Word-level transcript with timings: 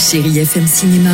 Chérie 0.00 0.38
FM 0.38 0.66
Cinéma, 0.66 1.10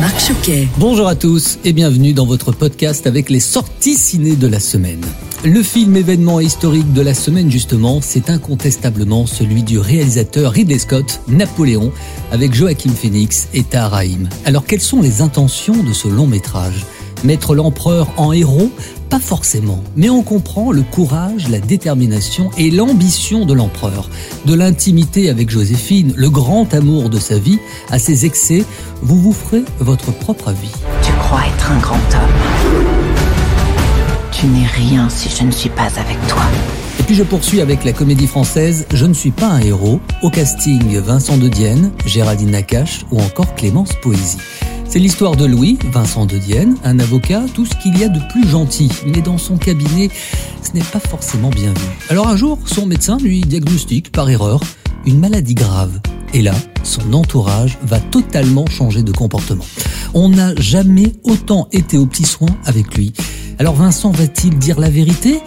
Marc 0.00 0.18
Choquet. 0.18 0.66
Bonjour 0.78 1.06
à 1.08 1.14
tous 1.14 1.58
et 1.62 1.74
bienvenue 1.74 2.14
dans 2.14 2.24
votre 2.24 2.52
podcast 2.52 3.06
avec 3.06 3.28
les 3.28 3.38
sorties 3.38 3.94
ciné 3.94 4.34
de 4.34 4.46
la 4.46 4.60
semaine. 4.60 5.04
Le 5.44 5.62
film 5.62 5.94
événement 5.94 6.40
historique 6.40 6.90
de 6.94 7.02
la 7.02 7.12
semaine 7.12 7.50
justement, 7.50 8.00
c'est 8.00 8.30
incontestablement 8.30 9.26
celui 9.26 9.62
du 9.62 9.78
réalisateur 9.78 10.52
Ridley 10.52 10.78
Scott, 10.78 11.20
Napoléon, 11.28 11.92
avec 12.32 12.54
Joachim 12.54 12.94
Phoenix 12.94 13.48
et 13.52 13.62
Tahar. 13.62 14.00
Alors 14.46 14.64
quelles 14.64 14.80
sont 14.80 15.02
les 15.02 15.20
intentions 15.20 15.82
de 15.82 15.92
ce 15.92 16.08
long 16.08 16.26
métrage? 16.26 16.86
Mettre 17.24 17.54
l'empereur 17.54 18.08
en 18.16 18.32
héros 18.32 18.70
Pas 19.08 19.18
forcément, 19.18 19.82
mais 19.96 20.10
on 20.10 20.22
comprend 20.22 20.72
le 20.72 20.82
courage, 20.82 21.48
la 21.48 21.58
détermination 21.60 22.50
et 22.56 22.70
l'ambition 22.70 23.44
de 23.44 23.54
l'empereur. 23.54 24.08
De 24.46 24.54
l'intimité 24.54 25.28
avec 25.28 25.50
Joséphine, 25.50 26.12
le 26.16 26.30
grand 26.30 26.72
amour 26.74 27.10
de 27.10 27.18
sa 27.18 27.38
vie, 27.38 27.58
à 27.90 27.98
ses 27.98 28.24
excès, 28.24 28.64
vous 29.02 29.20
vous 29.20 29.32
ferez 29.32 29.64
votre 29.78 30.12
propre 30.12 30.48
avis. 30.48 30.72
Tu 31.02 31.12
crois 31.12 31.40
être 31.46 31.72
un 31.72 31.78
grand 31.78 31.96
homme. 31.96 32.89
Tu 34.40 34.46
n'es 34.46 34.64
rien 34.64 35.10
si 35.10 35.28
je 35.28 35.44
ne 35.44 35.50
suis 35.50 35.68
pas 35.68 35.90
avec 35.98 36.16
toi. 36.26 36.40
Et 36.98 37.02
puis 37.02 37.14
je 37.14 37.22
poursuis 37.22 37.60
avec 37.60 37.84
la 37.84 37.92
comédie 37.92 38.26
française 38.26 38.86
Je 38.90 39.04
ne 39.04 39.12
suis 39.12 39.32
pas 39.32 39.48
un 39.48 39.60
héros, 39.60 40.00
au 40.22 40.30
casting 40.30 40.96
Vincent 40.96 41.36
de 41.36 41.46
Dienne, 41.46 41.90
Géraldine 42.06 42.52
Nakache 42.52 43.00
ou 43.10 43.20
encore 43.20 43.54
Clémence 43.54 43.92
Poésie. 44.00 44.38
C'est 44.88 44.98
l'histoire 44.98 45.36
de 45.36 45.44
Louis, 45.44 45.78
Vincent 45.92 46.24
de 46.24 46.38
Dienne, 46.38 46.76
un 46.84 46.98
avocat, 47.00 47.42
tout 47.52 47.66
ce 47.66 47.74
qu'il 47.82 47.98
y 47.98 48.04
a 48.04 48.08
de 48.08 48.18
plus 48.30 48.48
gentil. 48.48 48.90
Mais 49.04 49.20
dans 49.20 49.36
son 49.36 49.58
cabinet, 49.58 50.08
ce 50.62 50.72
n'est 50.72 50.84
pas 50.84 51.00
forcément 51.00 51.50
bien 51.50 51.74
vu. 51.74 51.86
Alors 52.08 52.26
un 52.26 52.36
jour, 52.36 52.58
son 52.64 52.86
médecin 52.86 53.18
lui 53.18 53.42
diagnostique, 53.42 54.10
par 54.10 54.30
erreur, 54.30 54.62
une 55.04 55.18
maladie 55.18 55.54
grave. 55.54 56.00
Et 56.32 56.40
là, 56.40 56.54
son 56.82 57.12
entourage 57.12 57.76
va 57.82 58.00
totalement 58.00 58.64
changer 58.70 59.02
de 59.02 59.12
comportement. 59.12 59.66
On 60.14 60.30
n'a 60.30 60.54
jamais 60.56 61.12
autant 61.24 61.68
été 61.72 61.98
aux 61.98 62.06
petits 62.06 62.24
soins 62.24 62.56
avec 62.64 62.96
lui. 62.96 63.12
Alors 63.60 63.74
Vincent 63.74 64.10
va-t-il 64.10 64.58
dire 64.58 64.80
la 64.80 64.88
vérité 64.88 65.38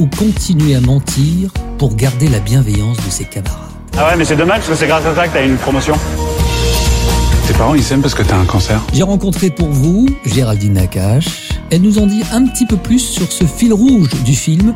ou 0.00 0.06
continuer 0.06 0.74
à 0.74 0.80
mentir 0.80 1.52
pour 1.76 1.96
garder 1.96 2.26
la 2.26 2.38
bienveillance 2.38 2.96
de 2.96 3.10
ses 3.10 3.26
camarades? 3.26 3.60
Ah 3.94 4.08
ouais, 4.08 4.16
mais 4.16 4.24
c'est 4.24 4.36
dommage 4.36 4.60
parce 4.60 4.70
que 4.70 4.74
c'est 4.76 4.86
grâce 4.86 5.04
à 5.04 5.14
ça 5.14 5.28
que 5.28 5.34
t'as 5.34 5.44
eu 5.44 5.50
une 5.50 5.58
promotion. 5.58 5.92
Tes 7.46 7.52
parents, 7.52 7.74
ils 7.74 7.82
s'aiment 7.82 8.00
parce 8.00 8.14
que 8.14 8.22
t'as 8.22 8.38
un 8.38 8.46
cancer? 8.46 8.80
J'ai 8.94 9.02
rencontré 9.02 9.50
pour 9.50 9.68
vous 9.68 10.06
Géraldine 10.24 10.72
Nakache. 10.72 11.50
Elle 11.70 11.82
nous 11.82 11.98
en 11.98 12.06
dit 12.06 12.22
un 12.32 12.46
petit 12.46 12.64
peu 12.64 12.78
plus 12.78 13.00
sur 13.00 13.30
ce 13.30 13.44
fil 13.44 13.74
rouge 13.74 14.08
du 14.24 14.34
film, 14.34 14.74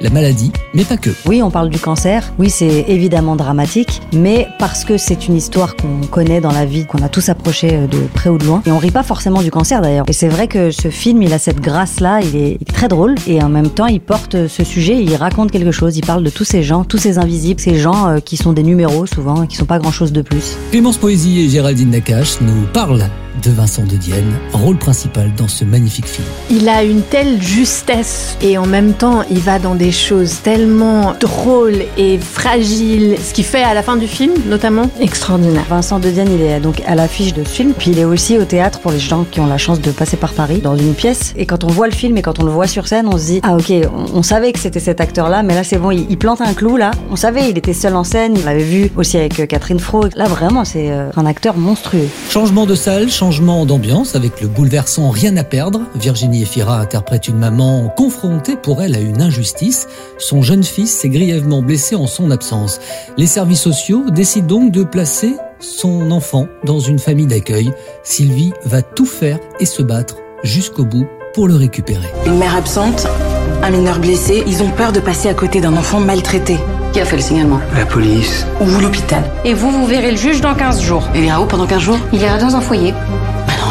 la 0.00 0.10
maladie, 0.10 0.52
mais 0.74 0.84
pas 0.84 0.96
que. 0.96 1.10
Oui, 1.26 1.42
on 1.42 1.50
parle 1.50 1.70
du 1.70 1.78
cancer. 1.78 2.32
Oui, 2.38 2.50
c'est 2.50 2.84
évidemment 2.88 3.36
dramatique, 3.36 4.00
mais 4.12 4.48
parce 4.58 4.84
que 4.84 4.98
c'est 4.98 5.28
une 5.28 5.36
histoire 5.36 5.76
qu'on 5.76 6.06
connaît 6.06 6.40
dans 6.40 6.52
la 6.52 6.64
vie, 6.64 6.86
qu'on 6.86 7.02
a 7.02 7.08
tous 7.08 7.28
approché 7.28 7.86
de 7.86 7.98
près 8.12 8.30
ou 8.30 8.38
de 8.38 8.44
loin. 8.44 8.62
Et 8.66 8.72
on 8.72 8.78
rit 8.78 8.90
pas 8.90 9.02
forcément 9.02 9.42
du 9.42 9.50
cancer 9.50 9.80
d'ailleurs. 9.80 10.04
Et 10.08 10.12
c'est 10.12 10.28
vrai 10.28 10.48
que 10.48 10.70
ce 10.70 10.88
film, 10.88 11.22
il 11.22 11.32
a 11.32 11.38
cette 11.38 11.60
grâce-là, 11.60 12.20
il 12.20 12.36
est 12.36 12.58
très 12.66 12.88
drôle. 12.88 13.14
Et 13.26 13.42
en 13.42 13.48
même 13.48 13.70
temps, 13.70 13.86
il 13.86 14.00
porte 14.00 14.48
ce 14.48 14.64
sujet, 14.64 15.02
il 15.02 15.14
raconte 15.16 15.50
quelque 15.50 15.72
chose. 15.72 15.96
Il 15.96 16.04
parle 16.04 16.22
de 16.22 16.30
tous 16.30 16.44
ces 16.44 16.62
gens, 16.62 16.84
tous 16.84 16.98
ces 16.98 17.18
invisibles, 17.18 17.60
ces 17.60 17.76
gens 17.76 18.08
euh, 18.08 18.18
qui 18.20 18.36
sont 18.36 18.52
des 18.52 18.62
numéros 18.62 19.06
souvent, 19.06 19.46
qui 19.46 19.56
sont 19.56 19.64
pas 19.64 19.78
grand-chose 19.78 20.12
de 20.12 20.22
plus. 20.22 20.56
Clémence 20.70 20.96
Poésie 20.96 21.40
et 21.40 21.48
Géraldine 21.48 21.90
Nakache 21.90 22.40
nous 22.40 22.66
parlent 22.72 23.04
de 23.44 23.50
Vincent 23.50 23.82
de 23.82 23.96
Dienne, 23.96 24.32
rôle 24.52 24.76
principal 24.76 25.30
dans 25.36 25.48
ce 25.48 25.64
magnifique 25.64 26.06
film. 26.06 26.26
Il 26.50 26.68
a 26.68 26.82
une 26.82 27.02
telle 27.02 27.42
justesse 27.42 28.36
et 28.40 28.56
en 28.56 28.66
même 28.66 28.94
temps 28.94 29.22
il 29.30 29.40
va 29.40 29.58
dans 29.58 29.74
des 29.74 29.92
choses 29.92 30.40
tellement 30.42 31.14
drôles 31.20 31.82
et 31.98 32.18
fragiles, 32.18 33.16
ce 33.22 33.34
qui 33.34 33.42
fait 33.42 33.62
à 33.62 33.74
la 33.74 33.82
fin 33.82 33.96
du 33.96 34.06
film 34.06 34.32
notamment 34.46 34.90
extraordinaire. 35.00 35.64
Vincent 35.68 35.98
de 35.98 36.10
Dienne, 36.10 36.30
il 36.32 36.42
est 36.42 36.60
donc 36.60 36.82
à 36.86 36.94
l'affiche 36.94 37.34
de 37.34 37.44
ce 37.44 37.48
film, 37.48 37.72
puis 37.76 37.90
il 37.90 37.98
est 37.98 38.04
aussi 38.04 38.38
au 38.38 38.44
théâtre 38.44 38.80
pour 38.80 38.92
les 38.92 38.98
gens 38.98 39.24
qui 39.30 39.40
ont 39.40 39.46
la 39.46 39.58
chance 39.58 39.80
de 39.80 39.90
passer 39.90 40.16
par 40.16 40.32
Paris 40.32 40.60
dans 40.60 40.76
une 40.76 40.94
pièce. 40.94 41.34
Et 41.36 41.44
quand 41.44 41.64
on 41.64 41.68
voit 41.68 41.86
le 41.86 41.94
film 41.94 42.16
et 42.16 42.22
quand 42.22 42.38
on 42.38 42.44
le 42.44 42.50
voit 42.50 42.66
sur 42.66 42.88
scène, 42.88 43.06
on 43.08 43.18
se 43.18 43.26
dit 43.26 43.40
ah 43.42 43.56
ok, 43.56 43.72
on, 43.92 44.18
on 44.18 44.22
savait 44.22 44.52
que 44.52 44.58
c'était 44.58 44.80
cet 44.80 45.00
acteur-là, 45.00 45.42
mais 45.42 45.54
là 45.54 45.64
c'est 45.64 45.78
bon, 45.78 45.90
il, 45.90 46.06
il, 46.08 46.16
plante 46.16 46.40
un 46.40 46.54
clou 46.54 46.76
là. 46.76 46.92
On 47.10 47.16
savait, 47.16 47.50
il 47.50 47.58
était 47.58 47.74
seul 47.74 47.94
en 47.94 48.04
scène, 48.04 48.34
il 48.36 48.44
l'avait 48.44 48.62
vu 48.62 48.90
aussi 48.96 49.18
avec 49.18 49.38
euh, 49.38 49.46
Catherine 49.46 49.80
Fro. 49.80 50.06
Là 50.16 50.24
vraiment, 50.28 50.64
c'est 50.64 50.90
euh, 50.90 51.10
un 51.16 51.26
acteur 51.26 51.56
monstrueux. 51.56 52.08
Changement 52.30 52.64
de 52.64 52.74
salle, 52.74 53.10
changement 53.10 53.33
d'ambiance 53.40 54.14
avec 54.14 54.40
le 54.40 54.48
bouleversant 54.48 55.10
Rien 55.10 55.36
à 55.36 55.44
perdre. 55.44 55.82
Virginie 55.96 56.42
Efira 56.42 56.78
interprète 56.78 57.26
une 57.26 57.38
maman 57.38 57.88
confrontée 57.96 58.56
pour 58.56 58.82
elle 58.82 58.94
à 58.94 59.00
une 59.00 59.20
injustice. 59.20 59.88
Son 60.18 60.42
jeune 60.42 60.62
fils 60.62 60.92
s'est 60.92 61.08
grièvement 61.08 61.60
blessé 61.60 61.96
en 61.96 62.06
son 62.06 62.30
absence. 62.30 62.80
Les 63.16 63.26
services 63.26 63.60
sociaux 63.60 64.04
décident 64.10 64.46
donc 64.46 64.70
de 64.70 64.84
placer 64.84 65.34
son 65.58 66.10
enfant 66.10 66.46
dans 66.64 66.78
une 66.78 66.98
famille 66.98 67.26
d'accueil. 67.26 67.72
Sylvie 68.04 68.52
va 68.64 68.82
tout 68.82 69.06
faire 69.06 69.38
et 69.58 69.66
se 69.66 69.82
battre 69.82 70.16
jusqu'au 70.44 70.84
bout 70.84 71.06
pour 71.32 71.48
le 71.48 71.56
récupérer. 71.56 72.08
Une 72.26 72.38
mère 72.38 72.54
absente, 72.54 73.08
un 73.62 73.70
mineur 73.70 73.98
blessé, 73.98 74.44
ils 74.46 74.62
ont 74.62 74.70
peur 74.70 74.92
de 74.92 75.00
passer 75.00 75.28
à 75.28 75.34
côté 75.34 75.60
d'un 75.60 75.76
enfant 75.76 75.98
maltraité. 75.98 76.56
Qui 76.92 77.00
a 77.00 77.04
fait 77.04 77.16
le 77.16 77.22
signalement? 77.22 77.58
La 77.74 77.84
police. 77.84 78.46
Ou 78.60 78.80
l'hôpital. 78.80 79.24
Et 79.44 79.52
vous, 79.52 79.68
vous 79.72 79.84
verrez 79.84 80.12
le 80.12 80.16
juge 80.16 80.40
dans 80.40 80.54
15 80.54 80.80
jours. 80.80 81.08
Il 81.16 81.24
ira 81.24 81.40
où 81.40 81.46
pendant 81.46 81.66
15 81.66 81.82
jours? 81.82 81.98
Il 82.12 82.22
ira 82.22 82.38
dans 82.38 82.54
un 82.54 82.60
foyer. 82.60 82.94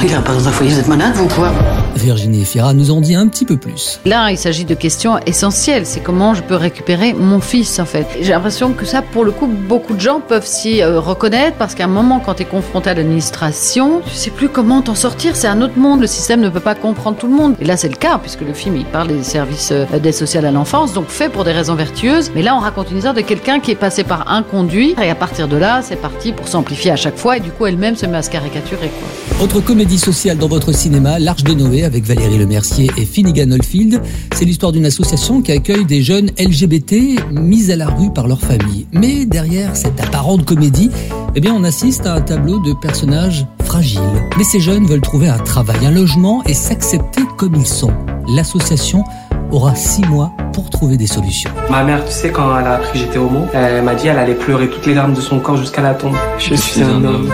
Il 0.04 0.12
ira 0.12 0.22
pas 0.22 0.34
dans 0.34 0.48
un 0.50 0.52
foyer, 0.52 0.74
vous 0.74 0.80
êtes 0.80 0.88
malade, 0.90 1.14
vous 1.16 1.28
quoi? 1.30 1.50
Virginie 1.96 2.42
Efira 2.42 2.74
nous 2.74 2.92
en 2.92 3.02
dit 3.02 3.16
un 3.16 3.28
petit 3.28 3.46
peu 3.46 3.58
plus. 3.58 4.00
Là, 4.06 4.32
il 4.32 4.38
s'agit 4.38 4.66
de 4.66 4.74
questions 4.74 5.18
essentielles. 5.26 5.86
C'est 5.86 6.00
comment 6.00 6.34
je 6.34 6.44
peux 6.44 6.56
récupérer 6.56 7.14
mon 7.14 7.40
fils, 7.40 7.80
en 7.80 7.86
fait. 7.86 8.08
J'ai 8.22 8.32
l'impression 8.32 8.74
que 8.74 8.86
ça, 8.86 9.02
pour 9.02 9.24
le 9.24 9.32
coup, 9.32 9.48
beaucoup 9.48 9.94
de 9.94 10.00
gens 10.00 10.20
peuvent 10.20 10.46
s'y 10.46 10.82
euh, 10.82 11.00
reconnaître 11.00 11.58
parce 11.58 11.76
qu'à 11.76 11.86
un 11.86 11.88
moment, 11.88 12.20
quand 12.20 12.36
tu 12.36 12.44
es 12.44 12.46
confronté 12.46 12.90
à 12.90 12.94
l'administration, 12.94 14.02
tu 14.06 14.14
sais 14.14 14.32
plus 14.32 14.50
comment 14.50 14.82
t'en 14.82 14.96
sortir. 14.96 15.36
C'est 15.36 15.48
un 15.48 15.62
autre 15.62 15.78
monde. 15.78 16.02
Le 16.02 16.08
système 16.08 16.42
ne 16.42 16.50
peut 16.50 16.60
pas 16.60 16.76
comprendre 16.76 17.18
tout 17.18 17.28
le 17.28 17.34
monde. 17.34 17.56
Et 17.60 17.66
là, 17.66 17.78
c'est 17.78 17.90
le 17.90 17.96
cas, 17.96 18.18
puisque 18.18 18.42
le 18.42 18.54
film, 18.54 18.76
il 18.76 18.86
parle 18.86 19.10
des 19.10 19.24
services 19.24 19.72
euh, 19.72 19.86
d'aide 20.00 20.14
sociale 20.14 20.46
à 20.46 20.52
l'enfance, 20.52 20.94
donc 20.94 21.08
fait 21.08 21.30
pour 21.30 21.44
des 21.44 21.52
raisons 21.52 21.76
vertueuses. 21.76 22.32
Mais 22.36 22.42
là, 22.42 22.56
on 22.56 22.60
raconte 22.60 22.92
une 22.92 22.98
histoire 22.98 23.14
de 23.14 23.22
quelqu'un 23.22 23.60
qui 23.60 23.72
est 23.72 23.76
passé 23.76 24.04
par 24.04 24.32
un 24.32 24.44
conduit. 24.44 24.96
Et 25.02 25.10
à 25.10 25.16
partir 25.16 25.48
de 25.48 25.58
là, 25.58 25.82
c'est 25.84 25.96
parti 25.96 26.32
pour 26.32 26.48
s'amplifier 26.48 26.92
à 26.92 26.96
chaque 26.96 27.18
fois. 27.18 27.38
Et 27.38 27.40
du 27.40 27.52
coup, 27.52 27.66
elle-même 27.66 27.96
se 27.96 28.06
met 28.06 28.18
à 28.18 28.22
se 28.22 28.30
caricaturer, 28.30 28.90
quoi. 28.90 29.44
Autre 29.44 29.60
comédie 29.60 29.98
sociale 29.98 30.38
dans 30.38 30.48
votre 30.48 30.72
cinéma, 30.72 31.20
L'Arche 31.20 31.44
de 31.44 31.54
Noé 31.54 31.83
avec 31.84 32.06
Valérie 32.06 32.38
Lemercier 32.38 32.90
et 32.98 33.06
Finnegan 33.06 33.52
Oldfield. 33.52 34.02
C'est 34.34 34.46
l'histoire 34.46 34.72
d'une 34.72 34.86
association 34.86 35.42
qui 35.42 35.52
accueille 35.52 35.86
des 35.86 36.02
jeunes 36.02 36.32
LGBT 36.40 37.22
mis 37.32 37.72
à 37.72 37.76
la 37.76 37.88
rue 37.88 38.12
par 38.12 38.28
leur 38.28 38.40
famille. 38.40 38.88
Mais 38.92 39.26
derrière 39.26 39.76
cette 39.76 40.00
apparente 40.02 40.46
comédie, 40.46 40.90
eh 41.36 41.42
bien, 41.42 41.54
on 41.54 41.64
assiste 41.64 42.06
à 42.06 42.14
un 42.14 42.22
tableau 42.22 42.60
de 42.60 42.74
personnages 42.74 43.46
fragiles. 43.64 44.00
Mais 44.38 44.44
ces 44.44 44.60
jeunes 44.60 44.86
veulent 44.86 45.02
trouver 45.02 45.30
un 45.30 45.40
travail, 45.40 45.86
un 45.86 45.92
logement 45.92 46.44
et 46.46 46.54
s'accepter 46.54 47.22
comme 47.38 47.56
ils 47.56 47.68
sont. 47.68 47.94
L'association 48.28 49.04
aura 49.52 49.76
six 49.76 50.06
mois 50.06 50.32
pour 50.54 50.70
trouver 50.70 50.98
des 50.98 51.08
solutions. 51.08 51.50
Ma 51.70 51.84
mère, 51.84 52.06
tu 52.06 52.12
sais, 52.12 52.30
quand 52.30 52.58
elle 52.58 52.68
a 52.68 52.76
appris 52.76 52.94
que 52.94 53.00
j'étais 53.00 53.18
homo, 53.18 53.46
elle 53.54 53.84
m'a 53.84 53.96
dit 53.96 54.08
elle 54.08 54.20
allait 54.20 54.36
pleurer 54.36 54.70
toutes 54.70 54.86
les 54.86 54.94
larmes 54.94 55.14
de 55.14 55.22
son 55.22 55.40
corps 55.40 55.58
jusqu'à 55.58 55.82
la 55.82 55.94
tombe. 55.94 56.16
Je 56.38 56.56
suis 56.56 56.82
un 56.82 57.04
homme. 57.04 57.30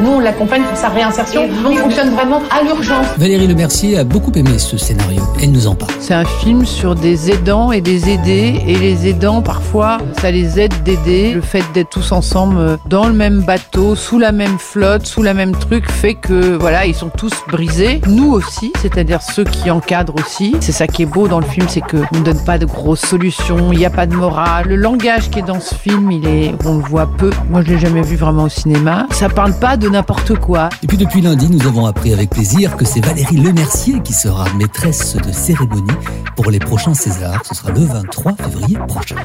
Nous, 0.00 0.10
on 0.10 0.20
l'accompagne 0.20 0.62
pour 0.62 0.76
sa 0.76 0.88
réinsertion. 0.90 1.48
On 1.66 1.74
fonctionne 1.74 2.10
vraiment 2.10 2.40
à 2.56 2.62
l'urgence. 2.62 3.06
Valérie 3.16 3.48
Lemercier 3.48 3.98
a 3.98 4.04
beaucoup 4.04 4.30
aimé 4.36 4.58
ce 4.58 4.76
scénario. 4.76 5.20
Elle 5.42 5.50
nous 5.50 5.66
en 5.66 5.74
parle. 5.74 5.90
C'est 5.98 6.14
un 6.14 6.24
film 6.24 6.64
sur 6.64 6.94
des 6.94 7.32
aidants 7.32 7.72
et 7.72 7.80
des 7.80 8.08
aidés. 8.08 8.62
Et 8.66 8.76
les 8.76 9.08
aidants, 9.08 9.42
parfois, 9.42 9.98
ça 10.20 10.30
les 10.30 10.60
aide 10.60 10.72
d'aider. 10.84 11.32
Le 11.32 11.40
fait 11.40 11.64
d'être 11.74 11.90
tous 11.90 12.12
ensemble 12.12 12.78
dans 12.86 13.08
le 13.08 13.12
même 13.12 13.40
bateau, 13.40 13.96
sous 13.96 14.20
la 14.20 14.30
même 14.30 14.58
flotte, 14.58 15.04
sous 15.04 15.22
la 15.24 15.34
même 15.34 15.56
truc, 15.56 15.90
fait 15.90 16.14
que, 16.14 16.56
voilà, 16.56 16.86
ils 16.86 16.94
sont 16.94 17.10
tous 17.10 17.32
brisés. 17.50 18.00
Nous 18.06 18.30
aussi, 18.32 18.72
c'est-à-dire 18.80 19.20
ceux 19.20 19.44
qui 19.44 19.68
encadrent 19.68 20.14
aussi. 20.14 20.54
C'est 20.60 20.72
ça 20.72 20.86
qui 20.86 21.02
est 21.02 21.06
beau 21.06 21.26
dans 21.26 21.40
le 21.40 21.46
film, 21.46 21.66
c'est 21.68 21.80
qu'on 21.80 22.18
ne 22.18 22.22
donne 22.22 22.44
pas 22.44 22.58
de 22.58 22.66
grosses 22.66 23.04
solutions, 23.04 23.72
il 23.72 23.78
n'y 23.78 23.86
a 23.86 23.90
pas 23.90 24.06
de 24.06 24.14
morale. 24.14 24.66
Le 24.68 24.76
langage 24.76 25.30
qui 25.30 25.40
est 25.40 25.42
dans 25.42 25.60
ce 25.60 25.74
film, 25.74 26.12
il 26.12 26.26
est, 26.28 26.54
on 26.64 26.76
le 26.76 26.84
voit 26.84 27.08
peu. 27.18 27.30
Moi, 27.50 27.62
je 27.62 27.72
l'ai 27.72 27.78
jamais 27.78 28.02
vu 28.02 28.16
vraiment 28.16 28.44
au 28.44 28.48
cinéma. 28.48 29.06
Ça 29.10 29.28
parle 29.28 29.54
pas 29.58 29.76
de 29.76 29.87
n'importe 29.90 30.38
quoi. 30.38 30.68
Et 30.82 30.86
puis 30.86 30.96
depuis 30.96 31.20
lundi, 31.20 31.48
nous 31.50 31.66
avons 31.66 31.86
appris 31.86 32.12
avec 32.12 32.30
plaisir 32.30 32.76
que 32.76 32.84
c'est 32.84 33.04
Valérie 33.04 33.36
Lemercier 33.36 34.00
qui 34.02 34.12
sera 34.12 34.44
maîtresse 34.54 35.16
de 35.16 35.32
cérémonie 35.32 35.90
pour 36.36 36.50
les 36.50 36.58
prochains 36.58 36.94
Césars. 36.94 37.42
Ce 37.46 37.54
sera 37.54 37.70
le 37.70 37.80
23 37.80 38.34
février 38.34 38.78
prochain. 38.86 39.16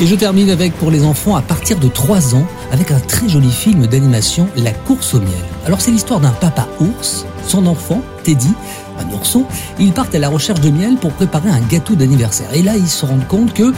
Et 0.00 0.06
je 0.06 0.14
termine 0.14 0.50
avec 0.50 0.72
pour 0.74 0.90
les 0.90 1.04
enfants 1.04 1.36
à 1.36 1.42
partir 1.42 1.78
de 1.78 1.88
3 1.88 2.34
ans 2.34 2.46
avec 2.70 2.90
un 2.92 3.00
très 3.00 3.28
joli 3.28 3.50
film 3.50 3.86
d'animation 3.86 4.48
La 4.56 4.72
course 4.72 5.14
au 5.14 5.18
miel. 5.20 5.32
Alors 5.66 5.80
c'est 5.80 5.90
l'histoire 5.90 6.20
d'un 6.20 6.30
papa 6.30 6.68
ours, 6.80 7.26
son 7.46 7.66
enfant, 7.66 8.00
Teddy, 8.22 8.52
un 8.98 9.12
ourson, 9.14 9.44
ils 9.78 9.92
partent 9.92 10.14
à 10.14 10.18
la 10.18 10.28
recherche 10.28 10.60
de 10.60 10.70
miel 10.70 10.96
pour 10.96 11.12
préparer 11.12 11.50
un 11.50 11.60
gâteau 11.60 11.94
d'anniversaire. 11.94 12.48
Et 12.54 12.62
là, 12.62 12.76
ils 12.76 12.88
se 12.88 13.04
rendent 13.04 13.26
compte 13.26 13.52
que 13.54 13.72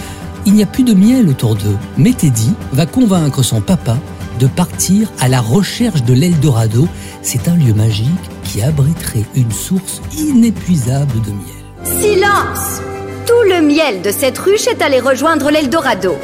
il 0.46 0.54
n'y 0.54 0.62
a 0.62 0.66
plus 0.66 0.84
de 0.84 0.94
miel 0.94 1.28
autour 1.28 1.54
d'eux. 1.54 1.76
Mais 1.98 2.12
Teddy 2.12 2.54
va 2.72 2.86
convaincre 2.86 3.42
son 3.42 3.60
papa 3.60 3.96
de 4.40 4.46
partir 4.46 5.08
à 5.20 5.28
la 5.28 5.40
recherche 5.40 6.02
de 6.02 6.14
l'Eldorado. 6.14 6.88
C'est 7.22 7.46
un 7.46 7.54
lieu 7.54 7.74
magique 7.74 8.08
qui 8.42 8.62
abriterait 8.62 9.26
une 9.36 9.52
source 9.52 10.00
inépuisable 10.18 11.20
de 11.20 11.30
miel. 11.30 11.60
Silence 12.00 12.80
Tout 13.26 13.48
le 13.48 13.60
miel 13.60 14.02
de 14.02 14.10
cette 14.10 14.38
ruche 14.38 14.66
est 14.66 14.82
allé 14.82 14.98
rejoindre 14.98 15.50
l'Eldorado. 15.50 16.16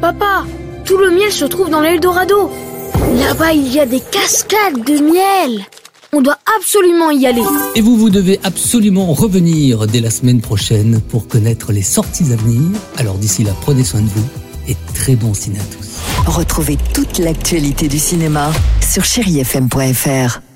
Papa, 0.00 0.46
tout 0.84 0.96
le 0.96 1.10
miel 1.10 1.32
se 1.32 1.44
trouve 1.44 1.68
dans 1.68 1.80
l'Eldorado. 1.80 2.50
Là-bas, 3.20 3.52
il 3.52 3.72
y 3.72 3.80
a 3.80 3.86
des 3.86 4.00
cascades 4.00 4.84
de 4.86 5.02
miel. 5.02 5.66
On 6.12 6.22
doit 6.22 6.38
absolument 6.56 7.10
y 7.10 7.26
aller. 7.26 7.42
Et 7.74 7.82
vous, 7.82 7.96
vous 7.96 8.08
devez 8.08 8.40
absolument 8.44 9.12
revenir 9.12 9.86
dès 9.86 10.00
la 10.00 10.10
semaine 10.10 10.40
prochaine 10.40 11.00
pour 11.00 11.28
connaître 11.28 11.72
les 11.72 11.82
sorties 11.82 12.32
à 12.32 12.36
venir. 12.36 12.78
Alors 12.96 13.16
d'ici 13.16 13.44
là, 13.44 13.52
prenez 13.60 13.84
soin 13.84 14.00
de 14.00 14.06
vous 14.06 14.24
et 14.68 14.76
très 14.94 15.16
bon 15.16 15.34
ciné 15.34 15.58
à 15.58 15.76
tous. 15.76 15.87
Retrouvez 16.28 16.76
toute 16.92 17.18
l'actualité 17.18 17.88
du 17.88 17.98
cinéma 17.98 18.52
sur 18.82 19.02
chérifm.fr. 19.02 20.47